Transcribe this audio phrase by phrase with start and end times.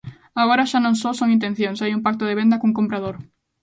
[0.41, 3.15] Agora xa non só son intencións e hai un pacto de venda cun comprador.